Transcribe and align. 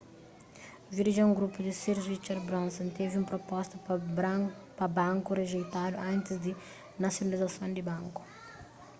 virgin 0.97 1.29
group 1.39 1.53
di 1.65 1.73
sir 1.81 1.97
richard 2.11 2.41
branson's 2.47 2.95
tevi 2.97 3.15
un 3.21 3.27
proposta 3.33 3.75
pa 4.77 4.85
banku 4.99 5.29
rijeitadu 5.39 5.95
antis 6.11 6.37
di 6.45 6.51
nasionalizason 7.03 7.69
di 7.73 7.83
banku 7.91 8.21